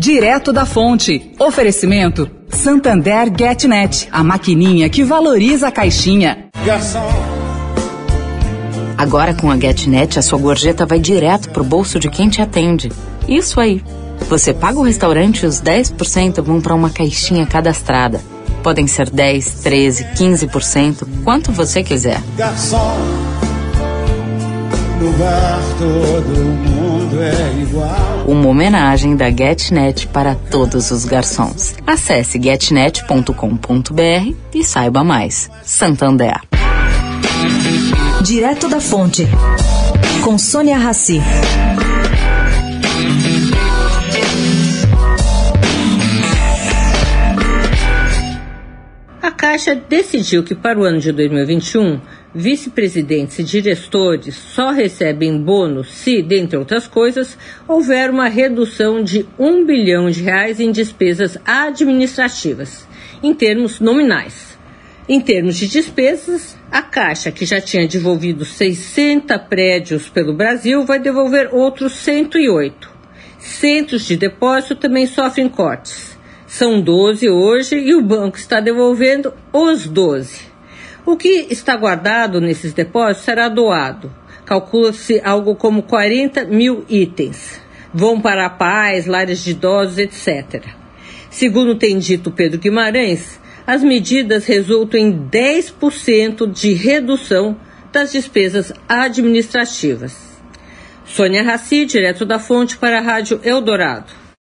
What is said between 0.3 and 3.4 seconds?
da fonte. Oferecimento Santander